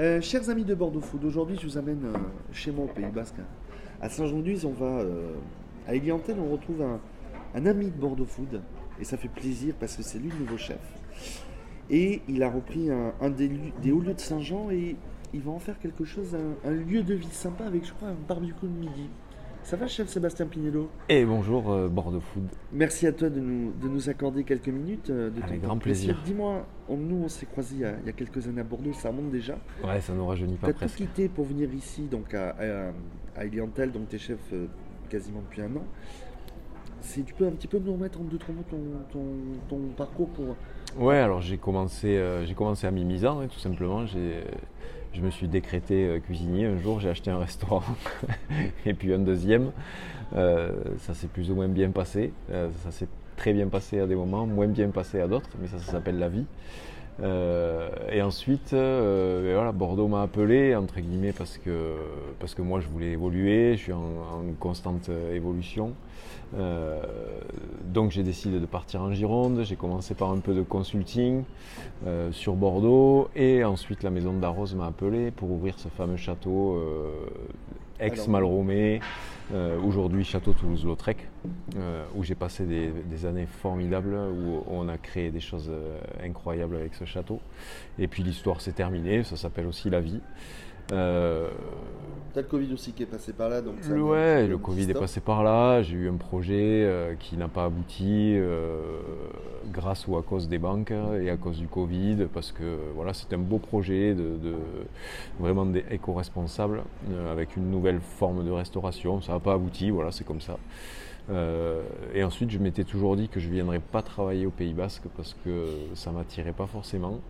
[0.00, 2.16] Euh, chers amis de Bordeaux Food, aujourd'hui je vous amène euh,
[2.52, 3.34] chez moi au Pays Basque.
[4.00, 5.34] À Saint-Jean-d'Uz, on va euh,
[5.88, 8.62] à Eliantel, on retrouve un, ami de Bordeaux Food
[9.00, 10.78] et ça fait plaisir parce que c'est lui le nouveau chef.
[11.90, 14.94] Et il a repris un, des hauts lieux de Saint-Jean et
[15.34, 18.10] il va en faire quelque chose, un, un lieu de vie sympa avec, je crois,
[18.10, 19.08] un barbecue de midi.
[19.68, 22.44] Ça va, chef Sébastien Pinello Et bonjour euh, Bordeaux Food.
[22.72, 26.14] Merci à toi de nous, de nous accorder quelques minutes euh, de Avec grand plaisir.
[26.14, 26.24] plaisir.
[26.24, 28.64] Dis-moi, on- nous on s'est croisés il y, a, il y a quelques années à
[28.64, 29.58] Bordeaux, ça remonte déjà.
[29.84, 30.96] Ouais, ça nous rajeunit Tu pas as tout presque.
[30.96, 32.92] quitté pour venir ici, donc à, à,
[33.36, 34.68] à Eliantel, donc tu es chef euh,
[35.10, 35.84] quasiment depuis un an.
[37.02, 38.64] Tu peux un petit peu nous remettre en deux, trois mots
[39.68, 40.56] ton, parcours pour.
[40.98, 44.06] Ouais, alors j'ai commencé, euh, j'ai commencé à mi-misant, hein, tout simplement.
[44.06, 44.42] J'ai,
[45.12, 46.66] je me suis décrété euh, cuisinier.
[46.66, 47.82] Un jour, j'ai acheté un restaurant
[48.86, 49.72] et puis un deuxième.
[50.36, 52.32] Euh, ça s'est plus ou moins bien passé.
[52.50, 55.68] Euh, ça s'est très bien passé à des moments, moins bien passé à d'autres, mais
[55.68, 56.46] ça s'appelle la vie.
[57.20, 61.96] Euh, et ensuite, euh, voilà, Bordeaux m'a appelé, entre guillemets, parce que,
[62.38, 64.04] parce que moi je voulais évoluer, je suis en,
[64.60, 65.92] constante euh, évolution.
[67.84, 71.42] Donc j'ai décidé de partir en Gironde, j'ai commencé par un peu de consulting
[72.30, 76.82] sur Bordeaux, et ensuite la maison d'Arros m'a appelé pour ouvrir ce fameux château
[78.00, 79.00] ex-Malromé,
[79.52, 81.26] euh, aujourd'hui château Toulouse-Lautrec,
[81.76, 85.98] euh, où j'ai passé des, des années formidables, où on a créé des choses euh,
[86.22, 87.40] incroyables avec ce château.
[87.98, 90.20] Et puis l'histoire s'est terminée, ça s'appelle aussi la vie.
[90.92, 91.48] Euh,
[92.34, 93.92] T'as le Covid aussi qui est passé par là, donc ça.
[93.92, 95.00] ouais, le Covid est distance.
[95.00, 95.82] passé par là.
[95.82, 99.00] J'ai eu un projet euh, qui n'a pas abouti euh,
[99.72, 103.34] grâce ou à cause des banques et à cause du Covid, parce que voilà, c'était
[103.34, 104.54] un beau projet de, de-
[105.40, 109.20] vraiment des éco-responsables euh, avec une nouvelle forme de restauration.
[109.22, 110.58] Ça n'a pas abouti, voilà, c'est comme ça.
[111.30, 111.82] Euh,
[112.14, 115.04] et ensuite, je m'étais toujours dit que je ne viendrais pas travailler au Pays Basque
[115.16, 117.20] parce que ça m'attirait pas forcément.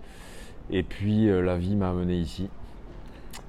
[0.71, 2.49] Et puis la vie m'a amené ici.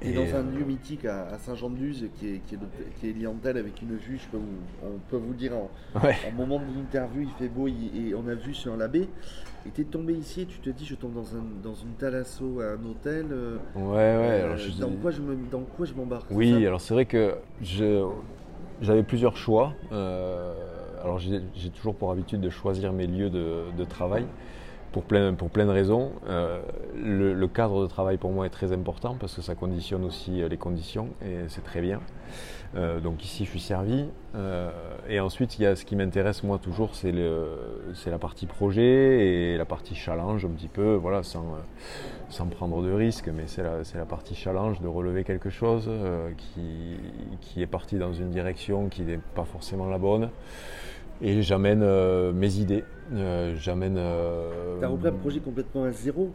[0.02, 2.60] Et Et, dans un euh, lieu mythique à, Saint-Jean-de-Luz qui est, qui, est,
[3.00, 3.26] qui est
[3.58, 5.70] avec une vue, je peux vous- on peut vous dire en,
[6.04, 6.16] Ouais.
[6.28, 9.08] en moment de l'interview, il fait beau il- et on a vu sur la baie.
[9.66, 12.62] Et t'es tombé ici et tu te dis, je tombe dans, un, dans une thalasso
[12.62, 13.26] à un hôtel.
[13.32, 13.98] euh, Ouais, ouais.
[13.98, 17.36] euh, je- dans, quoi je me, dans quoi je m'embarque Oui, alors c'est vrai que
[18.82, 19.74] j'avais plusieurs choix.
[19.92, 20.54] Euh,
[21.04, 24.26] alors j'ai j'ai toujours pour habitude de choisir mes lieux de, de travail
[24.92, 26.12] pour plein, de raisons.
[26.28, 26.60] Euh,
[26.96, 30.48] le, cadre de travail pour moi est très important parce que ça conditionne aussi euh,
[30.48, 32.00] les conditions et c'est très bien.
[32.76, 34.06] Euh, donc ici je suis servi.
[35.08, 39.58] Et ensuite il y a ce qui m'intéresse moi toujours c'est la partie projet et
[39.58, 41.46] la partie challenge un petit peu, voilà, sans,
[42.52, 45.90] prendre de risques, mais c'est la, partie challenge de relever quelque chose
[46.38, 46.98] qui,
[47.42, 50.30] qui est parti dans une direction qui n'est pas forcément la bonne.
[51.22, 51.84] Et j'amène
[52.32, 52.84] mes idées.
[53.14, 53.96] Euh, j'amène.
[53.98, 56.30] euh, T'as repris un projet complètement à zéro.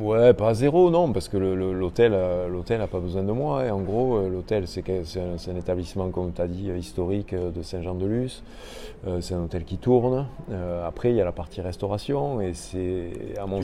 [0.00, 3.60] Ouais, pas à zéro, non, parce que l'hôtel euh, l'hôtel n'a pas besoin de moi.
[3.62, 3.72] hein.
[3.72, 8.42] En gros, l'hôtel, c'est un, établissement, comme tu as dit, historique de Saint-Jean-de-Luz.
[9.06, 10.26] Euh, c'est un hôtel qui tourne.
[10.50, 13.60] Euh, après, il y a la partie restauration, et c'est, à mon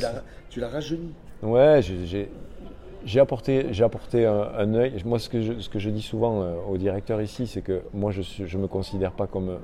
[0.51, 1.15] Tu l'as- rajeuni.
[1.43, 4.93] Ouais, j'ai- apporté, apporté un, un œil.
[5.07, 7.81] Moi, ce que je, ce que je dis souvent euh, au directeur ici, c'est que
[7.95, 9.57] moi, je ne je me considère pas comme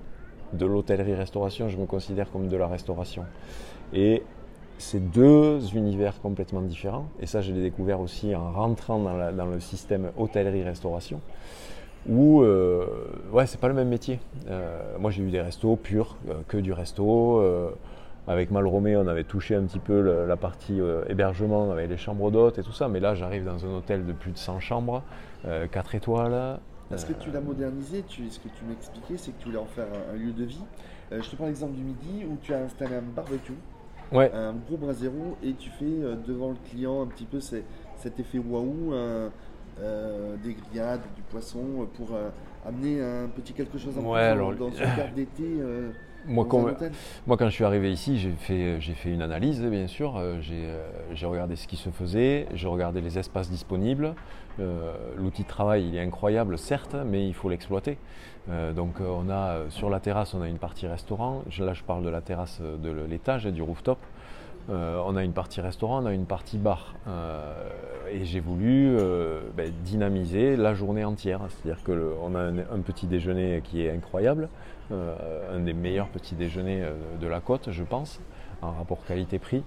[0.52, 3.24] de l'hôtellerie-restauration, je me considère comme de la restauration.
[3.92, 4.22] Et
[4.78, 7.08] c'est deux univers complètement différents.
[7.20, 11.20] Et ça, je l'ai découvert aussi en rentrant dans, le système hôtellerie-restauration,
[12.08, 12.86] où, euh,
[13.32, 14.20] ouais, c'est pas le même métier.
[14.48, 17.42] Euh, moi, j'ai eu des restos purs, euh, que du resto.
[18.26, 20.78] avec Malromé, on avait touché un petit peu la partie
[21.08, 22.86] hébergement avec les chambres d'hôtes et tout ça.
[22.86, 25.02] Mais là, j'arrive dans un hôtel de plus de 100 chambres,
[25.44, 26.58] 4 étoiles.
[26.90, 29.66] Parce que tu l'as modernisé, tu, ce que tu m'expliquais, c'est que tu voulais en
[29.66, 30.62] faire un, un lieu de vie.
[31.12, 33.52] Euh, je te prends l'exemple du midi où tu as installé un barbecue,
[34.10, 37.64] Ouais, un gros brasero, et tu fais euh, devant le client un petit peu ces-
[37.98, 39.28] cet effet waouh, euh,
[40.42, 42.08] des grillades, du poisson, pour
[42.66, 45.44] amener un petit quelque chose en Ouais, plus alors, dans, dans une carte d'été.
[46.26, 46.64] Euh, moi, quand,
[47.26, 50.16] moi, quand je suis arrivé ici, j'ai fait, j'ai fait une analyse, bien sûr.
[50.16, 54.14] Euh, J'ai euh, j'ai regardé ce qui se faisait, j'ai regardé les espaces disponibles.
[54.60, 57.98] Euh, L'outil de travail, il est incroyable, certes, mais il faut l'exploiter.
[58.50, 61.42] Euh, donc, euh, on a euh, sur la terrasse, on a une partie restaurant.
[61.58, 63.98] Là, je parle de la terrasse euh, de l'étage, du rooftop.
[64.70, 66.94] Euh, on a une partie restaurant, on a une partie bar.
[67.06, 67.52] Euh,
[68.10, 71.40] et j'ai voulu euh, ben, dynamiser la journée entière.
[71.48, 74.48] C'est-à-dire qu'on a un, un petit déjeuner qui est incroyable,
[74.90, 76.82] un des meilleurs petits déjeuners
[77.20, 78.20] de la côte, je pense.
[78.62, 79.62] en rapport qualité-prix.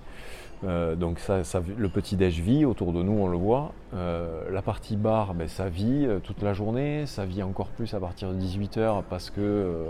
[0.64, 1.42] Euh, donc ça,
[1.78, 3.74] le petit déj vit autour de nous, on le voit.
[3.94, 7.94] Euh, la partie bar, ben, ça vit euh, toute la journée, ça vit encore plus
[7.94, 9.86] à partir de 18h parce que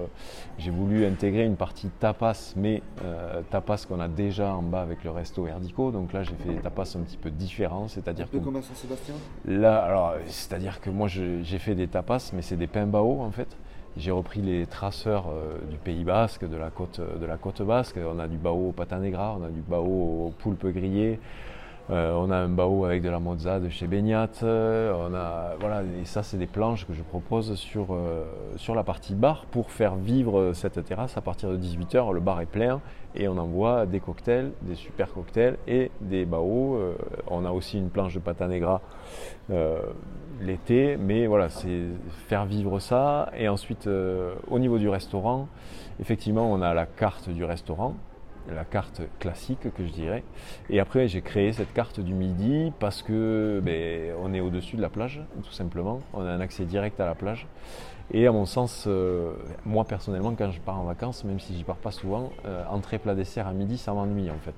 [0.57, 2.81] j'ai voulu intégrer une partie tapas, mais
[3.49, 5.91] tapas qu'on a déjà en bas avec le resto Erdico.
[5.91, 8.37] Donc là j'ai fait des tapas un petit peu différents, c'est-à-dire que...
[8.73, 9.15] Sébastien
[9.45, 13.31] Là, alors c'est-à-dire que moi j'ai fait des tapas, mais c'est des pains bao en
[13.31, 13.57] fait.
[13.97, 17.97] J'ai repris les traceurs euh, du Pays Basque, de la côte, de la côte basque.
[17.97, 21.19] On a du bao au pata negra, on a du bao au poulpe grillé,
[21.91, 24.29] euh, on a un bao avec de la mozza de chez Beignat.
[24.43, 27.97] Euh, on a, voilà, et ça, c'est des planches que je propose sur,
[28.55, 31.17] sur la partie bar pour faire vivre cette terrasse.
[31.17, 32.81] À partir de 18h, le bar est plein
[33.15, 36.79] et on envoie des cocktails, des super cocktails et des baos.
[37.27, 38.81] on a aussi une planche de pata negra
[40.41, 41.83] l'été, mais voilà, c'est
[42.27, 43.31] faire vivre ça.
[43.37, 45.47] Et ensuite, euh, au niveau du restaurant,
[45.99, 47.95] effectivement, on a la carte du restaurant,
[48.49, 50.23] la carte classique que je dirais.
[50.69, 54.81] Et après, j'ai créé cette carte du midi parce que ben, on est au-dessus de
[54.81, 55.99] la plage, tout simplement.
[56.13, 57.47] On a un accès direct à la plage.
[58.13, 59.31] Et à mon sens, euh,
[59.65, 62.99] moi personnellement, quand je pars en vacances, même si j'y pars pas souvent, euh, entrée
[62.99, 64.55] plat dessert à midi, ça m'ennuie en fait.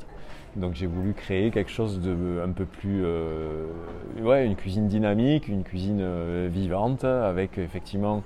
[0.55, 3.65] Donc j'ai voulu créer quelque chose de un peu plus, euh,
[4.21, 8.19] ouais, une cuisine dynamique, une cuisine euh, vivante, avec effectivement, euh,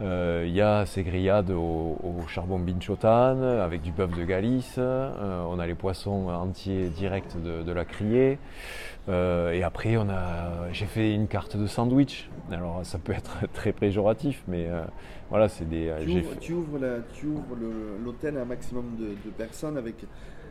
[0.00, 1.96] il y a ces grillades au,
[2.28, 7.84] charbon binchotan, avec du bœuf de Galice, on a les poissons entiers directs de, la
[7.84, 8.38] criée,
[9.08, 12.28] et après on a, j'ai fait une carte de sandwich.
[12.50, 14.68] Alors ça peut être très péjoratif, mais
[15.30, 15.92] voilà, c'est des.
[16.40, 16.78] Tu ouvres,
[17.14, 17.56] tu ouvres,
[18.04, 19.96] l'hôtel à un maximum de, de personnes avec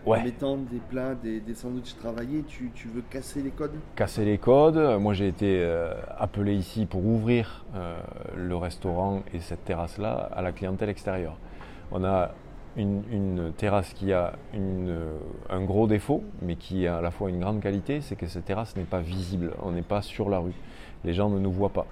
[0.05, 3.75] en mettant des plats, des, des sandwichs travaillés, tu, veux casser les codes?
[3.95, 4.99] Casser les codes.
[4.99, 7.99] Moi, j'ai été euh, appelé ici pour ouvrir euh,
[8.35, 11.37] le restaurant et cette terrasse-là à la clientèle extérieure.
[11.91, 12.31] On a
[12.77, 14.33] une, terrasse qui a
[15.49, 18.45] un gros défaut, mais qui a à la fois une grande qualité, c'est que cette
[18.45, 19.53] terrasse n'est pas visible.
[19.61, 20.53] On n'est pas sur la rue.
[21.03, 21.85] Les gens ne nous voient pas.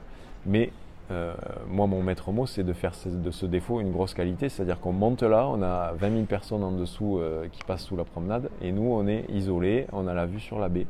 [0.46, 0.72] Mais
[1.12, 1.34] euh,
[1.68, 4.94] moi, mon maître mot, c'est de faire de ce défaut une grosse qualité, c'est-à-dire qu'on
[4.94, 8.50] monte là, on a 20 000 personnes en dessous euh, qui passent sous la promenade,
[8.62, 10.88] et nous, on est isolés, on a la vue sur la baie.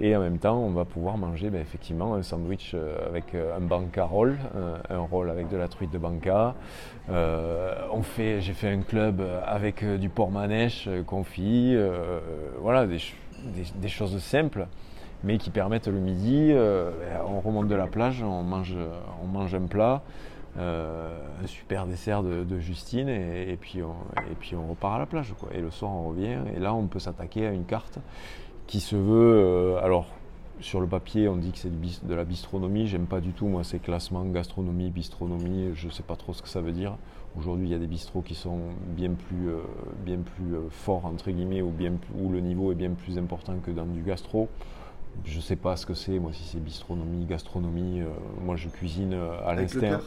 [0.00, 3.60] Et en même temps, on va pouvoir manger ben, effectivement un sandwich euh, avec un
[3.60, 4.38] banca roll,
[4.90, 6.54] un roll avec de la truite de banca.
[8.02, 11.76] fait, j'ai fait un club avec du porc manèche confit,
[12.60, 14.68] voilà, des choses simples
[15.24, 16.90] mais qui permettent le midi, euh,
[17.26, 18.76] on remonte de la plage, on mange,
[19.22, 20.02] on mange un plat,
[20.58, 23.94] euh, un super dessert de, Justine, et, puis on,
[24.30, 25.34] et puis on repart à la plage.
[25.38, 25.50] Quoi.
[25.54, 27.98] Et le soir, on revient, et là, on peut s'attaquer à une carte
[28.66, 29.34] qui se veut.
[29.36, 30.06] Euh, alors,
[30.60, 32.86] sur le papier, on dit que c'est de la bistronomie.
[32.86, 35.70] J'aime pas du tout, moi, ces classements gastronomie, bistronomie.
[35.74, 36.96] Je sais pas trop ce que ça veut dire.
[37.38, 38.58] Aujourd'hui, il y a des bistrots qui sont
[38.96, 39.50] bien plus,
[40.04, 43.70] bien plus forts, entre guillemets, ou bien, où le niveau est bien plus important que
[43.70, 44.48] dans du gastro
[45.24, 48.00] je ne sais pas ce que c'est, moi, si c'est bistronomie, gastronomie.
[48.00, 48.08] Euh,
[48.40, 50.00] moi, je cuisine euh, à l'instinct.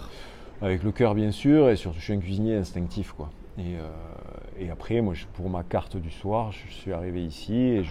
[0.61, 3.31] Avec le cœur, bien sûr, et surtout, je suis un cuisinier instinctif, quoi.
[3.57, 7.83] Et, euh, après, moi, pour ma carte du soir, je suis arrivé ici et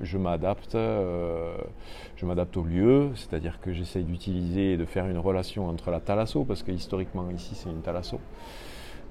[0.00, 0.74] je, m'adapte.
[0.74, 5.98] je m'adapte au lieu, c'est-à-dire que j'essaye d'utiliser et de faire une relation entre la
[5.98, 8.20] thalasso, parce que historiquement, ici, c'est une thalasso.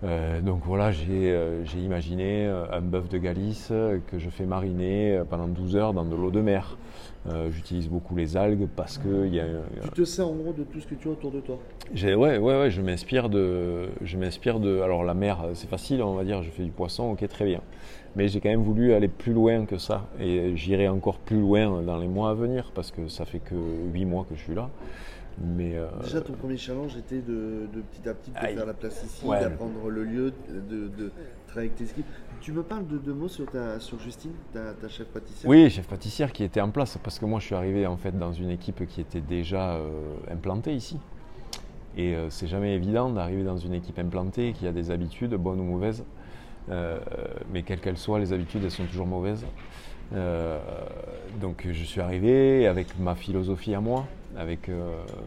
[0.02, 3.72] Donc voilà, j'ai imaginé un bœuf de Galice
[4.08, 6.78] que je fais mariner pendant 12 heures dans de l'eau de mer.
[7.30, 9.46] Euh, j'utilise beaucoup les algues parce que il y a.
[9.84, 11.60] Tu te sers en gros de tout ce que tu as autour de toi.
[11.94, 14.82] Ouais, ouais, ouais, je m'inspire de, je m'inspire de.
[14.82, 16.42] Alors la mer, c'est facile, on va dire.
[16.42, 17.62] Je fais du poisson, ok, très bien.
[18.16, 21.82] Mais j'ai quand même voulu aller plus loin que ça, et j'irai encore plus loin
[21.84, 23.56] dans les mois à venir parce que ça fait que
[23.94, 24.70] 8 mois que je suis là.
[25.40, 29.04] Mais euh, Déjà, ton premier challenge était de, petit à petit de faire la place
[29.04, 31.12] ici, d'apprendre le lieu, de, de,
[31.48, 32.06] travailler avec tes équipes.
[32.42, 35.50] Tu me parles de deux mots sur, ta, sur Justine, ta, chef pâtissière?
[35.50, 38.18] Oui, chef pâtissière qui était en place parce que moi je suis arrivé en fait
[38.18, 39.90] dans une équipe qui était déjà euh,
[40.32, 40.98] implantée ici.
[41.98, 45.60] Et euh, c'est jamais évident d'arriver dans une équipe implantée qui a des habitudes, bonnes
[45.60, 46.04] ou mauvaises.
[47.52, 49.46] Mais quelles qu'elles soient, les habitudes elles sont toujours mauvaises.
[51.42, 54.06] donc je suis arrivé avec ma philosophie à moi,
[54.38, 54.70] avec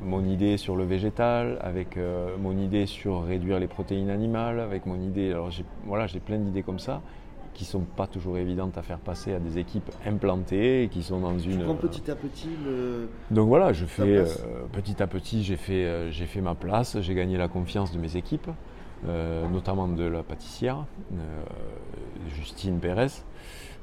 [0.02, 1.98] mon idée sur le végétal, avec
[2.40, 6.38] mon idée sur réduire les protéines animales, avec mon idée, alors j'ai voilà, j'ai plein
[6.38, 7.02] d'idées comme ça
[7.54, 11.20] qui sont pas toujours évidentes à faire passer à des équipes implantées et qui sont
[11.20, 11.58] dans une.
[11.58, 13.08] Tu prends petit à petit le.
[13.30, 14.24] Donc voilà, je fais
[14.72, 18.16] petit à petit, j'ai fait, j'ai fait ma place, j'ai gagné la confiance de mes
[18.16, 18.48] équipes.
[19.52, 20.84] notamment de la pâtissière,
[22.36, 23.22] Justine Pérez.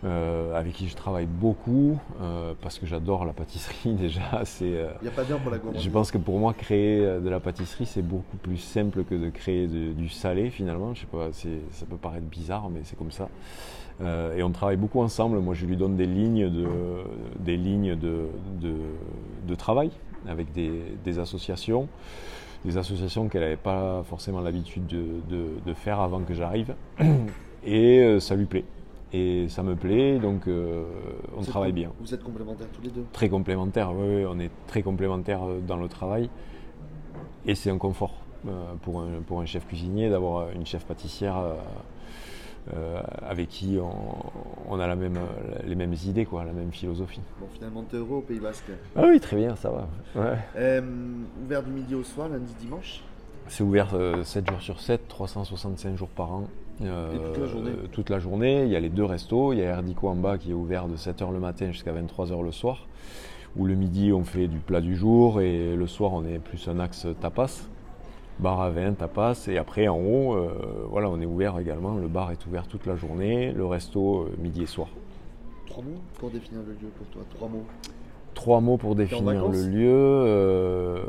[0.04, 4.42] Euh, avec qui je travaille beaucoup euh, parce que j'adore la pâtisserie déjà.
[4.60, 4.68] Il
[5.04, 7.86] n'y a pas bien pour la Je pense que pour moi, créer de la pâtisserie,
[7.86, 10.96] c'est beaucoup plus simple que de créer du salé finalement.
[10.96, 13.30] Je sais pas, ça peut paraître bizarre, mais c'est comme ça.
[14.02, 15.38] Euh, et on travaille beaucoup ensemble.
[15.40, 16.68] Moi, je lui donne des lignes de,
[17.40, 18.28] des lignes de,
[19.48, 19.92] de, travail
[20.28, 20.72] avec des,
[21.04, 21.88] des, associations.
[22.66, 26.74] Des associations qu'elle n'avait pas forcément l'habitude de, faire avant que j'arrive.
[27.64, 28.66] Et ça lui plaît
[29.14, 30.84] et ça me plaît, donc euh,
[31.38, 31.92] on travaille bien.
[32.00, 35.78] Vous êtes complémentaires tous les deux Très complémentaires, oui, on est très complémentaires euh, dans
[35.78, 36.30] le travail
[37.46, 38.14] et c'est un confort
[38.48, 41.38] euh, pour, un, pour un chef cuisinier d'avoir une chef pâtissière
[43.24, 43.80] avec qui
[44.70, 45.18] on, a la même,
[45.66, 47.20] les mêmes idées, quoi, la même philosophie.
[47.40, 49.88] Bon, finalement, tu heureux au Pays Basque Ah oui, très bien, ça va.
[51.44, 53.04] ouvert du midi au soir, lundi, dimanche
[53.48, 56.48] C'est ouvert 7 jours sur 7, 365 jours par an.
[56.84, 57.34] Euh,
[57.92, 59.54] toute la journée Il y a les deux restos.
[59.54, 62.44] Il y a Erdico en bas qui est ouvert de 7h le matin jusqu'à 23h
[62.44, 62.88] le soir.
[63.58, 66.68] Où le midi, on fait du plat du jour et le soir, on est plus
[66.68, 67.68] un axe tapas.
[68.40, 69.48] Bar à vin, tapas.
[69.50, 71.96] Et après, en haut, euh, voilà, on est ouvert également.
[71.98, 73.52] Le bar est ouvert toute la journée.
[73.52, 74.88] Le resto, euh, midi et soir.
[75.68, 77.22] Trois mots pour définir le lieu pour toi?
[77.36, 77.66] Trois mots
[78.34, 81.02] Trois mots pour définir le lieu.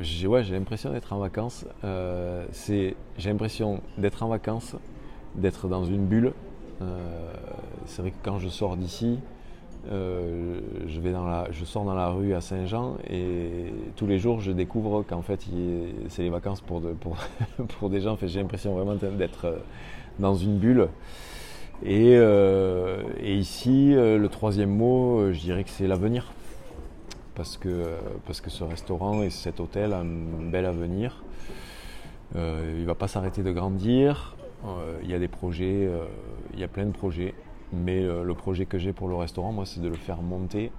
[0.00, 1.64] J'ai ouais, l'impression d'être en vacances.
[1.82, 4.76] j'ai l'impression d'être en vacances,
[5.34, 6.32] d'être dans une bulle.
[7.86, 9.18] c'est vrai que quand je sors d'ici,
[9.90, 14.40] je, vais dans la, je sors dans la rue à Saint-Jean et tous les jours
[14.40, 15.46] je découvre qu'en fait
[16.08, 17.16] c'est les vacances pour, pour,
[17.78, 18.18] pour des gens.
[18.20, 19.54] j'ai l'impression vraiment d'être
[20.18, 20.88] dans une bulle.
[21.84, 22.18] Et
[23.24, 26.32] ici, le troisième mot, je dirais que c'est l'avenir
[27.36, 31.22] parce que, parce que ce restaurant et cet hôtel a un bel avenir.
[32.34, 34.36] Euh, il ne va pas s'arrêter de grandir.
[34.66, 36.06] Euh, il y a des projets, euh,
[36.54, 37.34] il y a plein de projets.
[37.72, 40.70] Mais le projet que j'ai pour le restaurant, moi, c'est de le faire monter.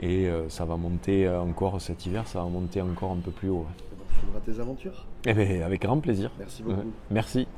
[0.00, 3.64] Et ça va monter encore cet hiver, ça va monter encore un peu plus haut.
[4.44, 6.30] Tu tes aventures eh bien, Avec grand plaisir.
[6.38, 6.92] Merci beaucoup.
[7.10, 7.48] merci.